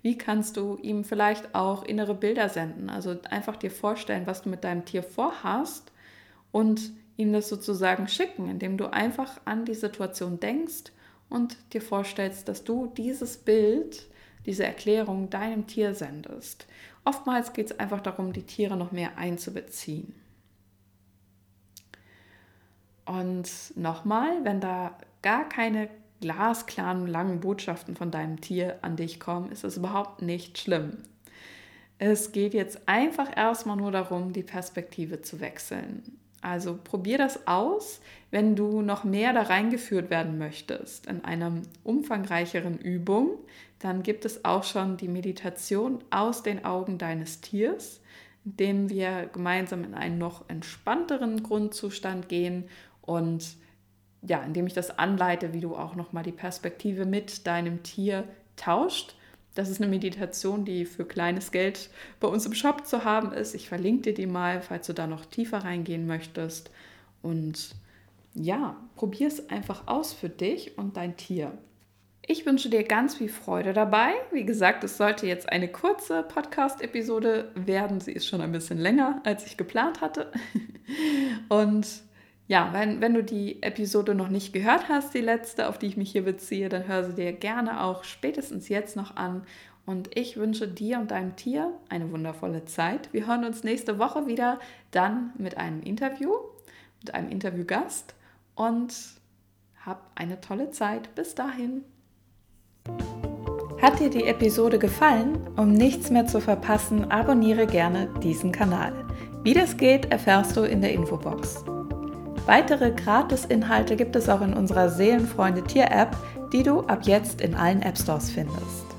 Wie 0.01 0.17
kannst 0.17 0.57
du 0.57 0.77
ihm 0.81 1.03
vielleicht 1.03 1.53
auch 1.53 1.83
innere 1.83 2.15
Bilder 2.15 2.49
senden? 2.49 2.89
Also 2.89 3.15
einfach 3.29 3.55
dir 3.55 3.69
vorstellen, 3.69 4.25
was 4.25 4.41
du 4.41 4.49
mit 4.49 4.63
deinem 4.63 4.83
Tier 4.83 5.03
vorhast 5.03 5.91
und 6.51 6.91
ihm 7.17 7.31
das 7.31 7.47
sozusagen 7.47 8.07
schicken, 8.07 8.49
indem 8.49 8.77
du 8.77 8.91
einfach 8.91 9.39
an 9.45 9.63
die 9.63 9.75
Situation 9.75 10.39
denkst 10.39 10.91
und 11.31 11.57
dir 11.73 11.81
vorstellst, 11.81 12.47
dass 12.47 12.63
du 12.63 12.87
dieses 12.95 13.37
Bild, 13.37 14.05
diese 14.45 14.65
Erklärung 14.65 15.29
deinem 15.29 15.65
Tier 15.65 15.95
sendest. 15.95 16.67
Oftmals 17.03 17.53
geht 17.53 17.71
es 17.71 17.79
einfach 17.79 18.01
darum, 18.01 18.33
die 18.33 18.43
Tiere 18.43 18.77
noch 18.77 18.91
mehr 18.91 19.17
einzubeziehen. 19.17 20.13
Und 23.05 23.49
nochmal, 23.75 24.43
wenn 24.43 24.61
da 24.61 24.97
gar 25.21 25.49
keine 25.49 25.89
glasklaren, 26.21 27.07
langen 27.07 27.39
Botschaften 27.39 27.95
von 27.95 28.11
deinem 28.11 28.41
Tier 28.41 28.77
an 28.83 28.95
dich 28.95 29.19
kommen, 29.19 29.51
ist 29.51 29.63
es 29.63 29.77
überhaupt 29.77 30.21
nicht 30.21 30.59
schlimm. 30.59 30.97
Es 31.97 32.31
geht 32.31 32.53
jetzt 32.53 32.87
einfach 32.87 33.35
erstmal 33.35 33.77
nur 33.77 33.91
darum, 33.91 34.33
die 34.33 34.43
Perspektive 34.43 35.21
zu 35.21 35.39
wechseln. 35.39 36.20
Also 36.41 36.77
probier 36.83 37.17
das 37.17 37.47
aus, 37.47 38.01
wenn 38.31 38.55
du 38.55 38.81
noch 38.81 39.03
mehr 39.03 39.33
da 39.33 39.43
reingeführt 39.43 40.09
werden 40.09 40.37
möchtest 40.37 41.05
in 41.05 41.23
einer 41.23 41.53
umfangreicheren 41.83 42.79
Übung. 42.79 43.37
Dann 43.79 44.03
gibt 44.03 44.25
es 44.25 44.43
auch 44.43 44.63
schon 44.63 44.97
die 44.97 45.07
Meditation 45.07 46.03
aus 46.09 46.43
den 46.43 46.65
Augen 46.65 46.97
deines 46.97 47.41
Tiers, 47.41 48.01
indem 48.43 48.89
wir 48.89 49.29
gemeinsam 49.31 49.83
in 49.83 49.93
einen 49.93 50.17
noch 50.17 50.49
entspannteren 50.49 51.43
Grundzustand 51.43 52.27
gehen 52.27 52.65
und 53.01 53.55
ja, 54.23 54.41
indem 54.43 54.67
ich 54.67 54.73
das 54.73 54.97
anleite, 54.99 55.53
wie 55.53 55.61
du 55.61 55.75
auch 55.75 55.95
noch 55.95 56.13
mal 56.13 56.23
die 56.23 56.31
Perspektive 56.31 57.05
mit 57.05 57.47
deinem 57.47 57.81
Tier 57.83 58.23
tauscht. 58.55 59.15
Das 59.53 59.69
ist 59.69 59.81
eine 59.81 59.89
Meditation, 59.89 60.63
die 60.63 60.85
für 60.85 61.05
kleines 61.05 61.51
Geld 61.51 61.89
bei 62.19 62.27
uns 62.27 62.45
im 62.45 62.53
Shop 62.53 62.85
zu 62.85 63.03
haben 63.03 63.33
ist. 63.33 63.53
Ich 63.53 63.67
verlinke 63.67 64.03
dir 64.03 64.13
die 64.13 64.27
mal, 64.27 64.61
falls 64.61 64.87
du 64.87 64.93
da 64.93 65.07
noch 65.07 65.25
tiefer 65.25 65.59
reingehen 65.59 66.07
möchtest. 66.07 66.71
Und 67.21 67.75
ja, 68.33 68.77
probier 68.95 69.27
es 69.27 69.49
einfach 69.49 69.87
aus 69.87 70.13
für 70.13 70.29
dich 70.29 70.77
und 70.77 70.95
dein 70.95 71.17
Tier. 71.17 71.57
Ich 72.25 72.45
wünsche 72.45 72.69
dir 72.69 72.83
ganz 72.83 73.15
viel 73.15 73.29
Freude 73.29 73.73
dabei. 73.73 74.13
Wie 74.31 74.45
gesagt, 74.45 74.83
es 74.83 74.95
sollte 74.95 75.27
jetzt 75.27 75.49
eine 75.49 75.67
kurze 75.67 76.23
Podcast-Episode 76.23 77.51
werden. 77.55 77.99
Sie 77.99 78.11
ist 78.11 78.27
schon 78.27 78.41
ein 78.41 78.51
bisschen 78.51 78.77
länger, 78.77 79.21
als 79.25 79.45
ich 79.45 79.57
geplant 79.57 80.01
hatte. 80.01 80.31
Und 81.49 81.87
ja, 82.47 82.69
wenn, 82.73 82.99
wenn 83.01 83.13
du 83.13 83.23
die 83.23 83.63
Episode 83.63 84.13
noch 84.13 84.29
nicht 84.29 84.51
gehört 84.53 84.89
hast, 84.89 85.13
die 85.13 85.21
letzte, 85.21 85.69
auf 85.69 85.77
die 85.77 85.87
ich 85.87 85.97
mich 85.97 86.11
hier 86.11 86.23
beziehe, 86.23 86.69
dann 86.69 86.87
hör 86.87 87.03
sie 87.03 87.13
dir 87.13 87.31
gerne 87.33 87.83
auch 87.83 88.03
spätestens 88.03 88.67
jetzt 88.67 88.95
noch 88.95 89.15
an. 89.15 89.43
Und 89.85 90.15
ich 90.15 90.37
wünsche 90.37 90.67
dir 90.67 90.99
und 90.99 91.11
deinem 91.11 91.35
Tier 91.35 91.71
eine 91.89 92.11
wundervolle 92.11 92.65
Zeit. 92.65 93.11
Wir 93.13 93.27
hören 93.27 93.45
uns 93.45 93.63
nächste 93.63 93.99
Woche 93.99 94.27
wieder, 94.27 94.59
dann 94.91 95.31
mit 95.37 95.57
einem 95.57 95.81
Interview, 95.81 96.31
mit 97.01 97.13
einem 97.13 97.29
Interviewgast. 97.29 98.15
Und 98.53 98.93
hab 99.85 100.11
eine 100.15 100.39
tolle 100.41 100.69
Zeit. 100.71 101.13
Bis 101.15 101.35
dahin. 101.35 101.83
Hat 103.81 103.99
dir 103.99 104.09
die 104.09 104.25
Episode 104.25 104.77
gefallen? 104.77 105.39
Um 105.57 105.73
nichts 105.73 106.11
mehr 106.11 106.27
zu 106.27 106.39
verpassen, 106.39 107.09
abonniere 107.09 107.65
gerne 107.65 108.07
diesen 108.21 108.51
Kanal. 108.51 108.93
Wie 109.43 109.53
das 109.53 109.77
geht, 109.77 110.11
erfährst 110.11 110.55
du 110.55 110.61
in 110.61 110.81
der 110.81 110.93
Infobox. 110.93 111.65
Weitere 112.45 112.91
Gratis-Inhalte 112.91 113.95
gibt 113.95 114.15
es 114.15 114.27
auch 114.27 114.41
in 114.41 114.53
unserer 114.53 114.89
Seelenfreunde 114.89 115.63
Tier-App, 115.63 116.15
die 116.51 116.63
du 116.63 116.81
ab 116.81 117.01
jetzt 117.03 117.39
in 117.41 117.55
allen 117.55 117.81
App 117.81 117.97
Stores 117.97 118.31
findest. 118.31 118.90